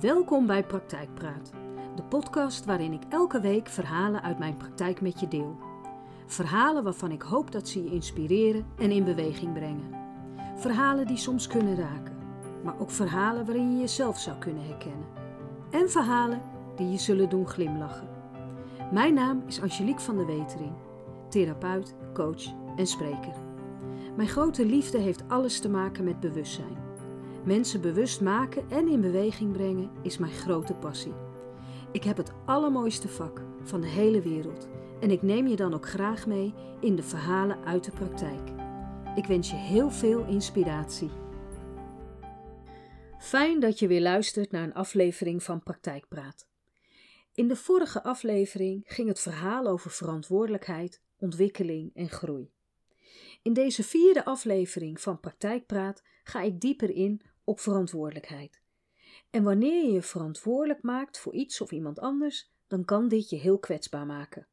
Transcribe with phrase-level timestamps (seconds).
[0.00, 1.50] Welkom bij Praktijkpraat,
[1.96, 5.58] de podcast waarin ik elke week verhalen uit mijn praktijk met je deel.
[6.26, 9.94] Verhalen waarvan ik hoop dat ze je inspireren en in beweging brengen.
[10.56, 12.16] Verhalen die soms kunnen raken,
[12.64, 15.06] maar ook verhalen waarin je jezelf zou kunnen herkennen.
[15.70, 16.42] En verhalen
[16.76, 18.08] die je zullen doen glimlachen.
[18.92, 20.72] Mijn naam is Angelique van der Wetering,
[21.28, 22.44] therapeut, coach
[22.76, 23.34] en spreker.
[24.16, 26.89] Mijn grote liefde heeft alles te maken met bewustzijn.
[27.44, 31.14] Mensen bewust maken en in beweging brengen is mijn grote passie.
[31.92, 34.68] Ik heb het allermooiste vak van de hele wereld
[35.00, 38.50] en ik neem je dan ook graag mee in de verhalen uit de praktijk.
[39.14, 41.10] Ik wens je heel veel inspiratie.
[43.18, 46.48] Fijn dat je weer luistert naar een aflevering van Praktijkpraat.
[47.34, 52.50] In de vorige aflevering ging het verhaal over verantwoordelijkheid, ontwikkeling en groei.
[53.42, 58.60] In deze vierde aflevering van Praktijkpraat ga ik dieper in op verantwoordelijkheid.
[59.30, 63.36] En wanneer je je verantwoordelijk maakt voor iets of iemand anders, dan kan dit je
[63.36, 64.46] heel kwetsbaar maken.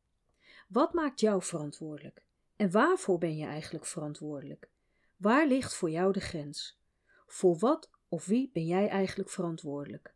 [0.67, 2.23] Wat maakt jou verantwoordelijk?
[2.55, 4.69] En waarvoor ben je eigenlijk verantwoordelijk?
[5.17, 6.79] Waar ligt voor jou de grens?
[7.27, 10.13] Voor wat of wie ben jij eigenlijk verantwoordelijk?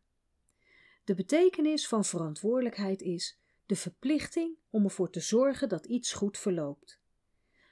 [1.04, 7.00] De betekenis van verantwoordelijkheid is de verplichting om ervoor te zorgen dat iets goed verloopt.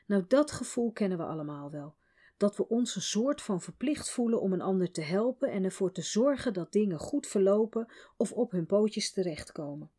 [0.07, 1.95] Nou, dat gevoel kennen we allemaal wel.
[2.41, 5.93] Dat we ons een soort van verplicht voelen om een ander te helpen en ervoor
[5.93, 9.91] te zorgen dat dingen goed verlopen of op hun pootjes terechtkomen.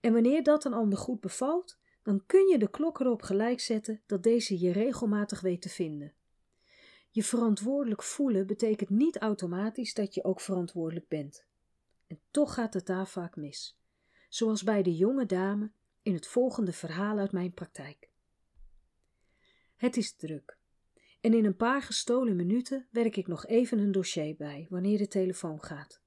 [0.00, 4.02] En wanneer dat een ander goed bevalt, dan kun je de klok erop gelijk zetten
[4.06, 6.12] dat deze je regelmatig weet te vinden.
[7.10, 11.44] Je verantwoordelijk voelen betekent niet automatisch dat je ook verantwoordelijk bent.
[12.06, 13.78] En toch gaat het daar vaak mis.
[14.28, 15.70] Zoals bij de jonge dame
[16.02, 18.10] in het volgende verhaal uit mijn praktijk.
[19.76, 20.57] Het is druk.
[21.20, 25.08] En in een paar gestolen minuten werk ik nog even een dossier bij, wanneer de
[25.08, 26.00] telefoon gaat.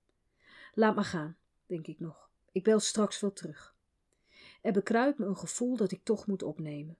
[0.74, 2.30] Laat maar gaan, denk ik nog.
[2.52, 3.76] Ik bel straks wel terug.
[4.62, 6.98] Er bekruipt me een gevoel dat ik toch moet opnemen.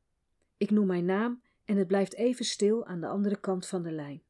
[0.58, 3.92] Ik noem mijn naam en het blijft even stil aan de andere kant van de
[3.92, 4.22] lijn.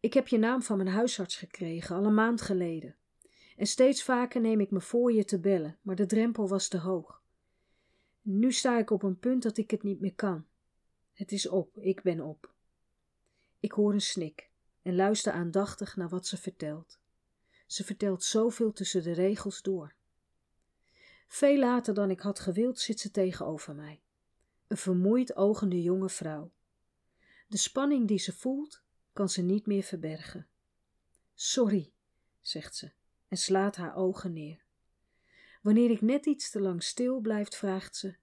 [0.00, 2.96] Ik heb je naam van mijn huisarts gekregen, al een maand geleden.
[3.56, 6.78] En steeds vaker neem ik me voor je te bellen, maar de drempel was te
[6.78, 7.22] hoog.
[8.22, 10.44] Nu sta ik op een punt dat ik het niet meer kan.
[11.16, 12.54] Het is op, ik ben op.
[13.60, 14.50] Ik hoor een snik
[14.82, 16.98] en luister aandachtig naar wat ze vertelt.
[17.66, 19.94] Ze vertelt zoveel tussen de regels door.
[21.28, 24.02] Veel later dan ik had gewild zit ze tegenover mij.
[24.66, 26.52] Een vermoeid ogende jonge vrouw.
[27.48, 30.48] De spanning die ze voelt, kan ze niet meer verbergen.
[31.34, 31.92] Sorry,
[32.40, 32.92] zegt ze
[33.28, 34.64] en slaat haar ogen neer.
[35.62, 38.16] Wanneer ik net iets te lang stil blijf, vraagt ze: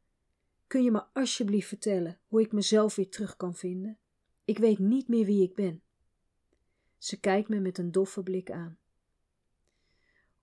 [0.73, 3.97] Kun je me alsjeblieft vertellen hoe ik mezelf weer terug kan vinden?
[4.45, 5.81] Ik weet niet meer wie ik ben.
[6.97, 8.77] Ze kijkt me met een doffe blik aan.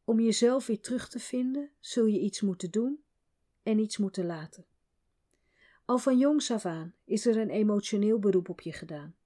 [0.05, 3.03] Om jezelf weer terug te vinden, zul je iets moeten doen
[3.63, 4.67] en iets moeten laten.
[5.85, 9.17] Al van jongs af aan is er een emotioneel beroep op je gedaan.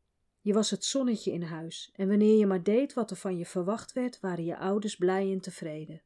[0.41, 3.47] Je was het zonnetje in huis en wanneer je maar deed wat er van je
[3.47, 6.03] verwacht werd, waren je ouders blij en tevreden.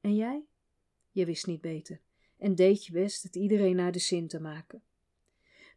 [0.00, 0.46] En jij?
[1.10, 2.00] Je wist niet beter
[2.38, 4.82] en deed je best het iedereen naar de zin te maken.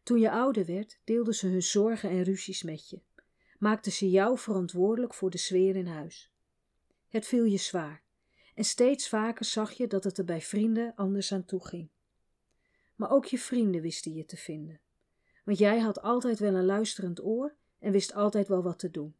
[0.02, 3.00] Toen je ouder werd, deelden ze hun zorgen en ruzies met je,
[3.58, 6.32] maakten ze jou verantwoordelijk voor de sfeer in huis.
[7.08, 8.02] Het viel je zwaar,
[8.54, 11.88] en steeds vaker zag je dat het er bij vrienden anders aan toe ging.
[12.96, 14.80] Maar ook je vrienden wisten je te vinden,
[15.44, 19.16] want jij had altijd wel een luisterend oor en wist altijd wel wat te doen.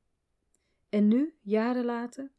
[0.89, 2.31] En nu, jaren later,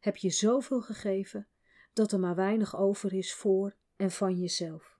[0.00, 1.48] heb je zoveel gegeven
[1.92, 4.98] dat er maar weinig over is voor en van jezelf.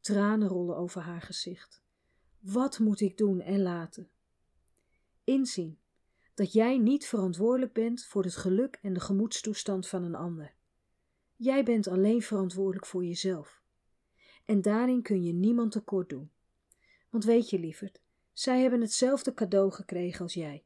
[0.00, 1.82] Tranen rollen over haar gezicht.
[2.40, 4.10] Wat moet ik doen en laten?
[5.24, 5.78] Inzien
[6.34, 10.54] dat jij niet verantwoordelijk bent voor het geluk en de gemoedstoestand van een ander.
[11.36, 13.62] Jij bent alleen verantwoordelijk voor jezelf.
[14.44, 16.30] En daarin kun je niemand tekort doen.
[17.10, 18.00] Want weet je, lieverd,
[18.32, 20.64] zij hebben hetzelfde cadeau gekregen als jij: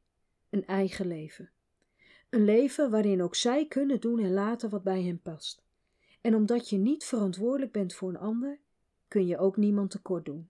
[0.49, 1.51] een eigen leven.
[2.29, 5.63] Een leven waarin ook zij kunnen doen en laten wat bij hen past.
[6.21, 8.59] En omdat je niet verantwoordelijk bent voor een ander,
[9.07, 10.49] kun je ook niemand tekort doen.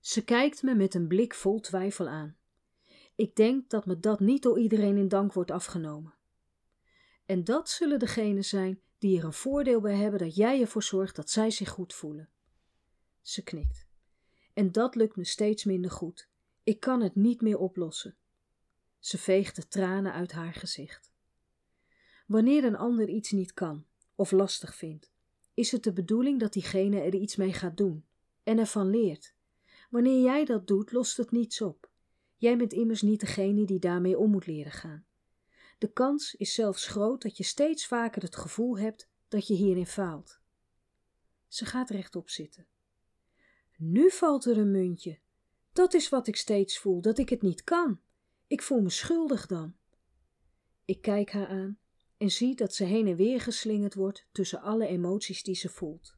[0.00, 2.36] Ze kijkt me met een blik vol twijfel aan.
[3.14, 6.14] Ik denk dat me dat niet door iedereen in dank wordt afgenomen.
[7.24, 11.16] En dat zullen degenen zijn die er een voordeel bij hebben dat jij ervoor zorgt
[11.16, 12.28] dat zij zich goed voelen.
[13.20, 13.86] Ze knikt.
[14.54, 16.28] En dat lukt me steeds minder goed.
[16.62, 18.16] Ik kan het niet meer oplossen.
[18.98, 21.12] Ze veegt de tranen uit haar gezicht.
[22.26, 25.10] Wanneer een ander iets niet kan of lastig vindt,
[25.54, 28.04] is het de bedoeling dat diegene er iets mee gaat doen
[28.42, 29.34] en ervan leert.
[29.90, 31.90] Wanneer jij dat doet, lost het niets op.
[32.36, 35.06] Jij bent immers niet degene die daarmee om moet leren gaan.
[35.78, 39.86] De kans is zelfs groot dat je steeds vaker het gevoel hebt dat je hierin
[39.86, 40.40] faalt.
[41.48, 42.66] Ze gaat rechtop zitten.
[43.76, 45.18] Nu valt er een muntje.
[45.72, 48.00] Dat is wat ik steeds voel, dat ik het niet kan.
[48.46, 49.76] Ik voel me schuldig dan.
[50.84, 51.78] Ik kijk haar aan
[52.16, 56.14] en zie dat ze heen en weer geslingerd wordt tussen alle emoties die ze voelt.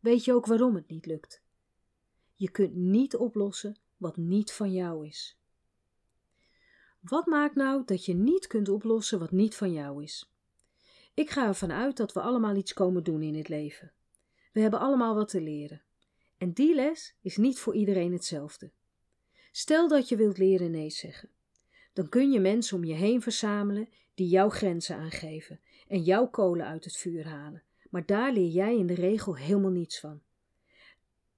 [0.00, 1.42] Weet je ook waarom het niet lukt?
[2.34, 5.38] Je kunt niet oplossen wat niet van jou is.
[7.00, 10.32] Wat maakt nou dat je niet kunt oplossen wat niet van jou is?
[11.14, 13.92] Ik ga ervan uit dat we allemaal iets komen doen in het leven.
[14.52, 15.82] We hebben allemaal wat te leren.
[16.38, 18.70] En die les is niet voor iedereen hetzelfde.
[19.52, 21.28] Stel dat je wilt leren nee zeggen.
[21.92, 26.66] Dan kun je mensen om je heen verzamelen die jouw grenzen aangeven en jouw kolen
[26.66, 27.62] uit het vuur halen.
[27.90, 30.22] Maar daar leer jij in de regel helemaal niets van.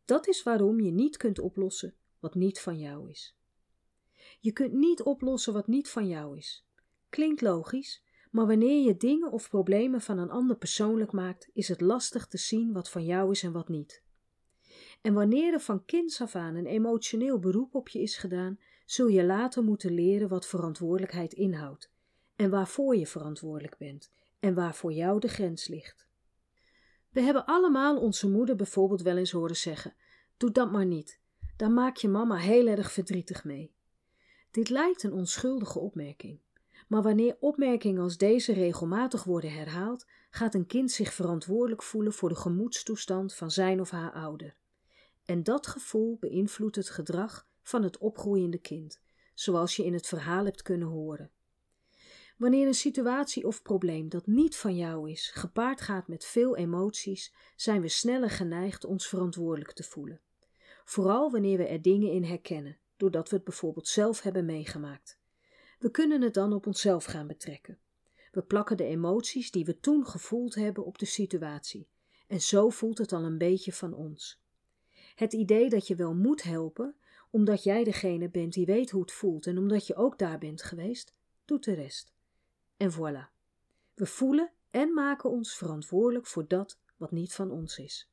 [0.05, 3.37] Dat is waarom je niet kunt oplossen wat niet van jou is.
[4.41, 6.67] Je kunt niet oplossen wat niet van jou is.
[7.09, 11.81] Klinkt logisch, maar wanneer je dingen of problemen van een ander persoonlijk maakt, is het
[11.81, 14.03] lastig te zien wat van jou is en wat niet.
[15.03, 19.07] En wanneer er van kinds af aan een emotioneel beroep op je is gedaan, zul
[19.07, 21.94] je later moeten leren wat verantwoordelijkheid inhoudt
[22.37, 24.11] en waarvoor je verantwoordelijk bent
[24.41, 26.07] en waar voor jou de grens ligt.
[27.11, 29.95] We hebben allemaal onze moeder bijvoorbeeld wel eens horen zeggen:
[30.37, 31.21] Doe dat maar niet,
[31.57, 33.75] daar maak je mama heel erg verdrietig mee.
[34.51, 36.41] Dit lijkt een onschuldige opmerking.
[36.89, 42.29] Maar wanneer opmerkingen als deze regelmatig worden herhaald, gaat een kind zich verantwoordelijk voelen voor
[42.29, 44.57] de gemoedstoestand van zijn of haar ouder.
[45.25, 49.01] En dat gevoel beïnvloedt het gedrag van het opgroeiende kind,
[49.35, 51.31] zoals je in het verhaal hebt kunnen horen.
[52.37, 57.35] Wanneer een situatie of probleem dat niet van jou is, gepaard gaat met veel emoties,
[57.57, 60.21] zijn we sneller geneigd ons verantwoordelijk te voelen.
[60.85, 65.19] Vooral wanneer we er dingen in herkennen, doordat we het bijvoorbeeld zelf hebben meegemaakt.
[65.79, 67.79] We kunnen het dan op onszelf gaan betrekken.
[68.33, 71.89] We plakken de emoties die we toen gevoeld hebben op de situatie.
[72.27, 74.43] En zo voelt het al een beetje van ons.
[75.15, 76.97] Het idee dat je wel moet helpen,
[77.31, 80.63] omdat jij degene bent die weet hoe het voelt en omdat je ook daar bent
[80.63, 81.15] geweest,
[81.45, 82.14] doet de rest.
[82.77, 83.33] En voilà.
[83.95, 88.11] We voelen en maken ons verantwoordelijk voor dat wat niet van ons is.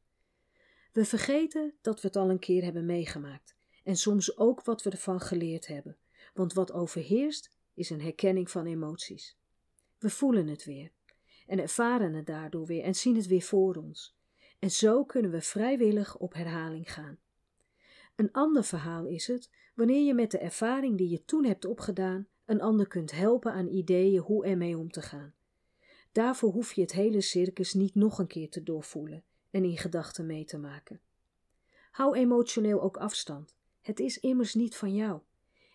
[0.91, 4.89] We vergeten dat we het al een keer hebben meegemaakt en soms ook wat we
[4.89, 5.97] ervan geleerd hebben,
[6.33, 9.37] want wat overheerst is een herkenning van emoties.
[9.97, 10.91] We voelen het weer
[11.47, 14.17] en ervaren het daardoor weer en zien het weer voor ons.
[14.59, 17.19] En zo kunnen we vrijwillig op herhaling gaan.
[18.15, 22.27] Een ander verhaal is het wanneer je met de ervaring die je toen hebt opgedaan
[22.51, 25.33] een ander kunt helpen aan ideeën hoe ermee om te gaan.
[26.11, 30.25] Daarvoor hoef je het hele circus niet nog een keer te doorvoelen en in gedachten
[30.25, 31.01] mee te maken.
[31.91, 33.55] Hou emotioneel ook afstand.
[33.81, 35.21] Het is immers niet van jou.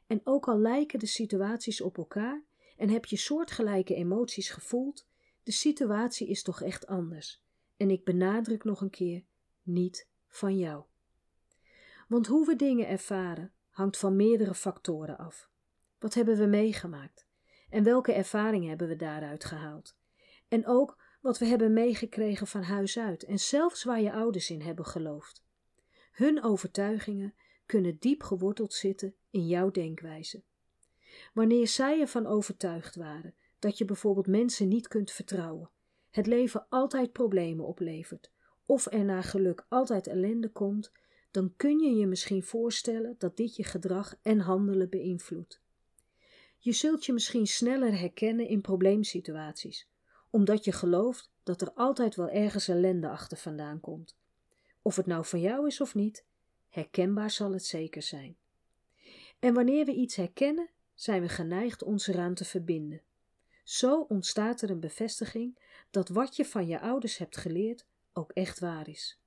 [0.07, 2.43] En ook al lijken de situaties op elkaar
[2.77, 5.07] en heb je soortgelijke emoties gevoeld,
[5.43, 7.43] de situatie is toch echt anders.
[7.77, 9.25] En ik benadruk nog een keer:
[9.63, 10.85] niet van jou.
[12.09, 15.51] Want hoe we dingen ervaren hangt van meerdere factoren af.
[15.99, 17.27] Wat hebben we meegemaakt?
[17.71, 19.97] En welke ervaringen hebben we daaruit gehaald?
[20.49, 24.61] En ook wat we hebben meegekregen van huis uit en zelfs waar je ouders in
[24.61, 25.45] hebben geloofd.
[26.13, 27.35] Hun overtuigingen
[27.67, 30.43] kunnen diep geworteld zitten in jouw denkwijze.
[31.35, 35.71] Wanneer zij ervan overtuigd waren dat je bijvoorbeeld mensen niet kunt vertrouwen,
[36.11, 38.33] het leven altijd problemen oplevert,
[38.67, 40.93] of er na geluk altijd ellende komt,
[41.31, 45.65] dan kun je je misschien voorstellen dat dit je gedrag en handelen beïnvloedt.
[46.67, 49.89] Je zult je misschien sneller herkennen in probleemsituaties,
[50.31, 54.17] omdat je gelooft dat er altijd wel ergens ellende achter vandaan komt.
[54.83, 56.25] Of het nou van jou is of niet,
[56.69, 58.37] herkenbaar zal het zeker zijn.
[59.39, 63.03] En wanneer we iets herkennen, zijn we geneigd ons eraan te verbinden.
[63.65, 65.59] Zo ontstaat er een bevestiging
[65.91, 69.21] dat wat je van je ouders hebt geleerd ook echt waar is.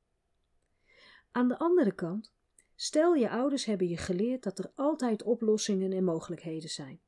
[1.31, 2.34] Aan de andere kant,
[2.75, 7.01] stel je ouders hebben je geleerd dat er altijd oplossingen en mogelijkheden zijn.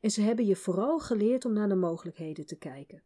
[0.00, 3.02] En ze hebben je vooral geleerd om naar de mogelijkheden te kijken.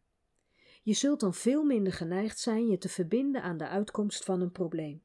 [0.83, 4.51] Je zult dan veel minder geneigd zijn je te verbinden aan de uitkomst van een
[4.51, 5.03] probleem.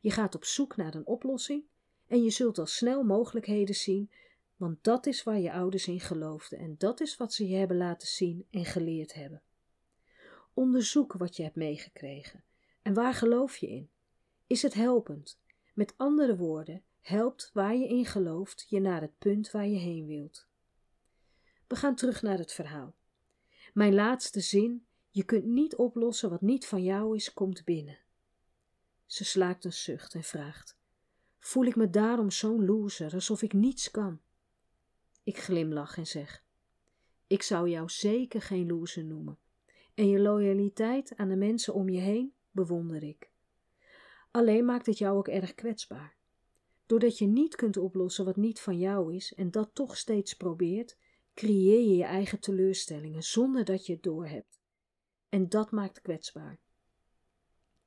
[0.00, 1.64] Je gaat op zoek naar een oplossing
[2.06, 4.10] en je zult al snel mogelijkheden zien,
[4.56, 7.76] want dat is waar je ouders in geloofden en dat is wat ze je hebben
[7.76, 9.42] laten zien en geleerd hebben.
[10.54, 12.44] Onderzoek wat je hebt meegekregen
[12.82, 13.90] en waar geloof je in?
[14.46, 15.40] Is het helpend?
[15.74, 20.06] Met andere woorden, helpt waar je in gelooft je naar het punt waar je heen
[20.06, 20.48] wilt.
[21.66, 22.94] We gaan terug naar het verhaal.
[23.72, 27.98] Mijn laatste zin: je kunt niet oplossen wat niet van jou is, komt binnen.
[29.06, 30.76] Ze slaakt een zucht en vraagt:
[31.38, 34.20] Voel ik me daarom zo'n loser, alsof ik niets kan?
[35.22, 36.44] Ik glimlach en zeg:
[37.26, 39.38] Ik zou jou zeker geen loser noemen.
[39.94, 43.30] En je loyaliteit aan de mensen om je heen bewonder ik.
[44.30, 46.16] Alleen maakt het jou ook erg kwetsbaar.
[46.86, 50.96] Doordat je niet kunt oplossen wat niet van jou is en dat toch steeds probeert,
[51.34, 54.60] creëer je je eigen teleurstellingen zonder dat je het doorhebt.
[55.28, 56.58] En dat maakt kwetsbaar.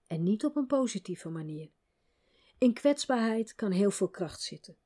[0.08, 1.70] En niet op een positieve manier.
[2.58, 4.78] In kwetsbaarheid kan heel veel kracht zitten,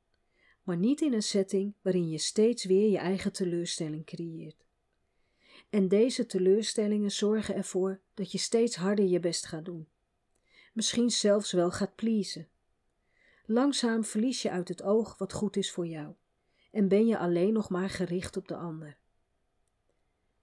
[0.63, 4.65] maar niet in een setting waarin je steeds weer je eigen teleurstelling creëert.
[5.69, 9.87] En deze teleurstellingen zorgen ervoor dat je steeds harder je best gaat doen.
[10.73, 12.49] Misschien zelfs wel gaat pleasen.
[13.45, 16.13] Langzaam verlies je uit het oog wat goed is voor jou
[16.71, 18.97] en ben je alleen nog maar gericht op de ander.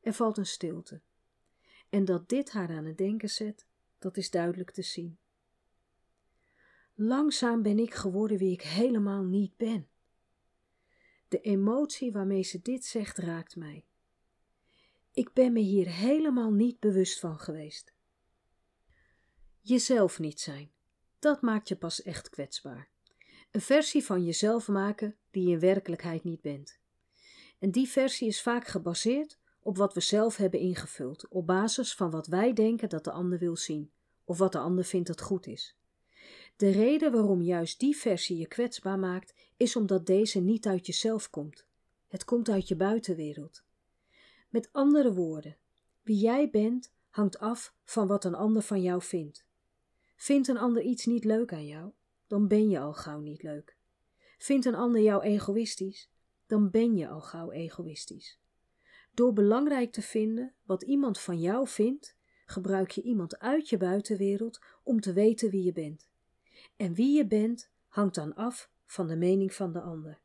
[0.01, 1.01] Er valt een stilte.
[1.89, 3.67] En dat dit haar aan het denken zet,
[3.99, 5.19] dat is duidelijk te zien.
[6.95, 9.89] Langzaam ben ik geworden wie ik helemaal niet ben.
[11.29, 13.87] De emotie waarmee ze dit zegt raakt mij.
[15.13, 17.95] Ik ben me hier helemaal niet bewust van geweest.
[19.61, 20.73] Jezelf niet zijn,
[21.19, 22.91] dat maakt je pas echt kwetsbaar.
[23.51, 26.79] Een versie van jezelf maken die je in werkelijkheid niet bent.
[27.59, 32.11] En die versie is vaak gebaseerd op wat we zelf hebben ingevuld, op basis van
[32.11, 33.91] wat wij denken dat de ander wil zien,
[34.25, 35.77] of wat de ander vindt dat goed is.
[36.57, 41.31] De reden waarom juist die versie je kwetsbaar maakt, is omdat deze niet uit jezelf
[41.31, 41.67] komt.
[42.09, 43.63] Het komt uit je buitenwereld.
[44.49, 45.57] Met andere woorden,
[46.03, 49.47] wie jij bent hangt af van wat een ander van jou vindt.
[50.17, 51.93] Vindt een ander iets niet leuk aan jou,
[52.29, 53.77] dan ben je al gauw niet leuk.
[54.39, 56.11] Vindt een ander jou egoïstisch,
[56.47, 58.41] dan ben je al gauw egoïstisch.
[59.15, 64.61] Door belangrijk te vinden wat iemand van jou vindt, gebruik je iemand uit je buitenwereld
[64.83, 66.09] om te weten wie je bent.
[66.77, 70.21] En wie je bent hangt dan af van de mening van de ander.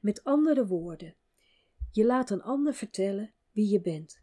[0.00, 1.16] Met andere woorden,
[1.90, 4.22] je laat een ander vertellen wie je bent.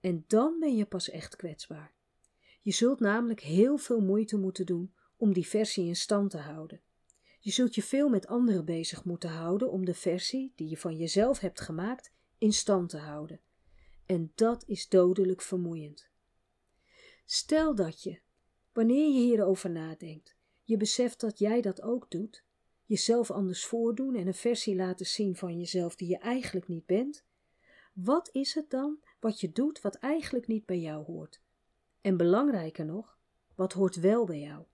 [0.00, 1.94] En dan ben je pas echt kwetsbaar.
[2.62, 6.80] Je zult namelijk heel veel moeite moeten doen om die versie in stand te houden.
[7.40, 10.96] Je zult je veel met anderen bezig moeten houden om de versie die je van
[10.96, 13.40] jezelf hebt gemaakt in stand te houden.
[14.06, 16.08] En dat is dodelijk vermoeiend.
[17.24, 18.20] Stel dat je,
[18.72, 22.44] wanneer je hierover nadenkt, je beseft dat jij dat ook doet,
[22.84, 27.24] jezelf anders voordoen en een versie laten zien van jezelf die je eigenlijk niet bent,
[27.92, 31.40] wat is het dan wat je doet wat eigenlijk niet bij jou hoort?
[32.00, 33.18] En belangrijker nog,
[33.54, 34.64] wat hoort wel bij jou?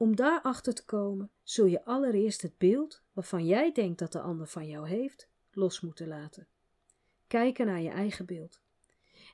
[0.00, 4.46] Om daarachter te komen, zul je allereerst het beeld waarvan jij denkt dat de ander
[4.46, 6.48] van jou heeft, los moeten laten.
[7.26, 8.60] Kijken naar je eigen beeld.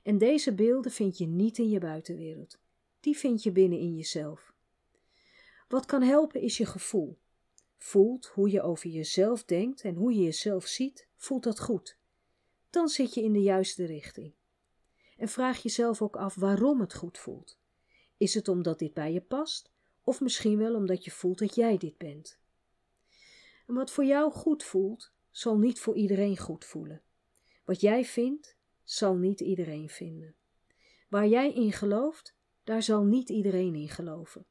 [0.02, 2.58] En deze beelden vind je niet in je buitenwereld.
[3.00, 4.54] Die vind je binnen in jezelf.
[5.68, 7.18] Wat kan helpen is je gevoel.
[7.76, 11.98] Voelt hoe je over jezelf denkt en hoe je jezelf ziet, voelt dat goed.
[12.70, 14.32] Dan zit je in de juiste richting.
[15.16, 17.58] En vraag jezelf ook af waarom het goed voelt.
[18.16, 19.74] Is het omdat dit bij je past?
[20.08, 22.38] Of misschien wel omdat je voelt dat jij dit bent.
[23.66, 27.02] En wat voor jou goed voelt, zal niet voor iedereen goed voelen.
[27.64, 30.34] Wat jij vindt, zal niet iedereen vinden.
[31.08, 32.34] Waar jij in gelooft,
[32.64, 34.46] daar zal niet iedereen in geloven.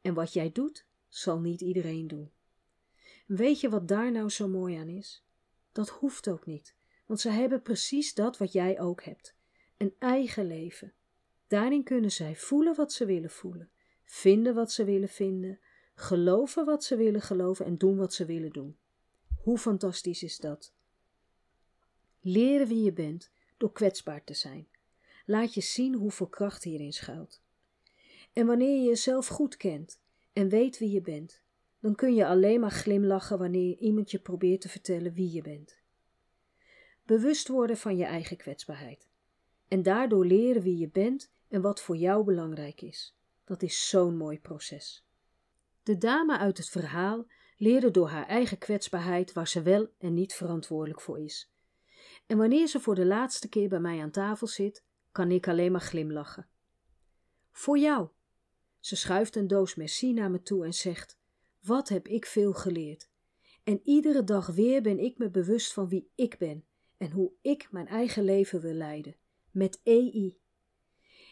[0.00, 2.30] En wat jij doet, zal niet iedereen doen.
[3.26, 5.24] weet je wat daar nou zo mooi aan is?
[5.72, 9.34] Dat hoeft ook niet, want ze hebben precies dat wat jij ook hebt:
[9.76, 10.92] een eigen leven.
[11.46, 13.70] Daarin kunnen zij voelen wat ze willen voelen
[14.10, 15.60] vinden wat ze willen vinden,
[15.94, 18.76] geloven wat ze willen geloven en doen wat ze willen doen.
[19.36, 20.72] Hoe fantastisch is dat?
[22.20, 24.68] Leren wie je bent door kwetsbaar te zijn.
[25.26, 27.42] Laat je zien hoeveel kracht hierin schuilt.
[28.32, 30.00] En wanneer je jezelf goed kent
[30.32, 31.42] en weet wie je bent,
[31.80, 35.78] dan kun je alleen maar glimlachen wanneer iemand je probeert te vertellen wie je bent.
[37.06, 39.08] Bewust worden van je eigen kwetsbaarheid.
[39.68, 43.14] En daardoor leren wie je bent en wat voor jou belangrijk is.
[43.50, 45.06] Dat is zo'n mooi proces.
[45.82, 47.26] De dame uit het verhaal
[47.56, 51.52] leerde door haar eigen kwetsbaarheid waar ze wel en niet verantwoordelijk voor is.
[52.26, 55.72] En wanneer ze voor de laatste keer bij mij aan tafel zit, kan ik alleen
[55.72, 56.48] maar glimlachen.
[57.52, 58.08] Voor jou.
[58.80, 61.18] Ze schuift een doos merci naar me toe en zegt:
[61.60, 63.10] Wat heb ik veel geleerd.
[63.64, 66.64] En iedere dag weer ben ik me bewust van wie ik ben
[66.96, 69.16] en hoe ik mijn eigen leven wil leiden.
[69.50, 70.39] Met EI.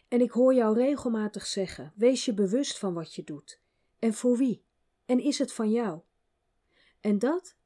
[0.08, 3.60] En ik hoor jou regelmatig zeggen: wees je bewust van wat je doet.
[3.98, 4.64] En voor wie?
[5.04, 6.00] En is het van jou?
[7.00, 7.56] En dat,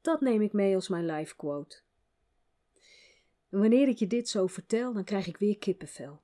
[0.00, 1.80] dat neem ik mee als mijn life quote.
[3.48, 6.20] Wanneer ik je dit zo vertel, dan krijg ik weer kippenvel.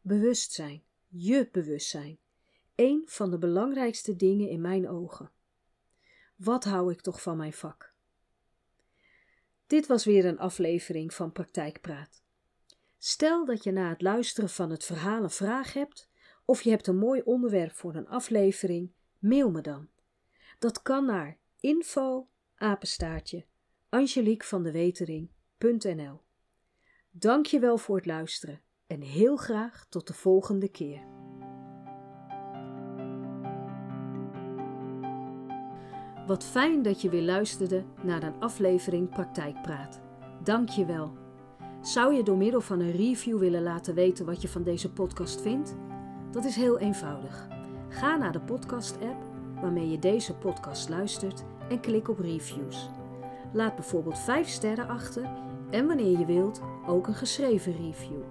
[0.00, 2.18] Bewustzijn, je bewustzijn,
[2.74, 5.30] een van de belangrijkste dingen in mijn ogen.
[6.36, 7.94] Wat hou ik toch van mijn vak?
[9.66, 12.21] Dit was weer een aflevering van Praktijkpraat.
[13.04, 16.10] Stel dat je na het luisteren van het verhaal een vraag hebt,
[16.44, 19.88] of je hebt een mooi onderwerp voor een aflevering, mail me dan.
[20.58, 23.46] Dat kan naar info apenstaartje
[23.88, 26.20] angeliekvandewetering.nl
[27.10, 31.00] Dank je wel voor het luisteren en heel graag tot de volgende keer.
[36.26, 40.02] Wat fijn dat je weer luisterde naar een aflevering Praktijkpraat.
[40.42, 41.21] Dank je wel.
[41.82, 45.40] Zou je door middel van een review willen laten weten wat je van deze podcast
[45.40, 45.76] vindt?
[46.30, 47.48] Dat is heel eenvoudig.
[47.88, 49.22] Ga naar de podcast-app
[49.60, 52.90] waarmee je deze podcast luistert en klik op reviews.
[53.52, 55.30] Laat bijvoorbeeld 5 sterren achter
[55.70, 58.22] en wanneer je wilt ook een geschreven review.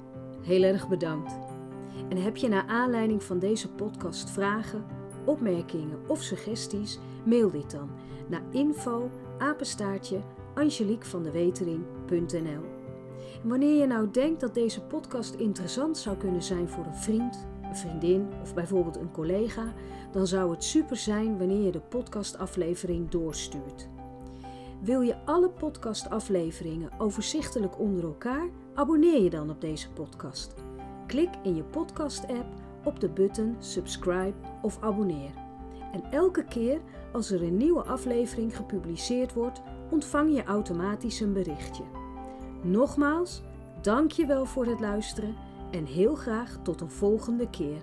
[0.42, 1.38] Heel erg bedankt.
[2.10, 4.86] En heb je naar aanleiding van deze podcast vragen,
[5.26, 7.00] opmerkingen of suggesties?
[7.26, 7.90] Mail dit dan
[8.28, 10.22] naar info apenstaartje
[13.22, 17.48] angeliekvandewetering.nl Wanneer je nou denkt dat deze podcast interessant zou kunnen zijn voor een vriend,
[17.64, 19.74] een vriendin of bijvoorbeeld een collega,
[20.12, 23.90] dan zou het super zijn wanneer je de podcastaflevering doorstuurt.
[24.82, 28.50] Wil je alle podcastafleveringen overzichtelijk onder elkaar?
[28.74, 30.54] Abonneer je dan op deze podcast.
[31.08, 32.48] Klik in je podcast-app
[32.84, 35.32] op de button subscribe of abonneer.
[35.94, 42.01] En elke keer als er een nieuwe aflevering gepubliceerd wordt, ontvang je automatisch een berichtje.
[42.64, 43.42] Nogmaals,
[43.82, 45.36] dank je wel voor het luisteren
[45.72, 47.82] en heel graag tot een volgende keer.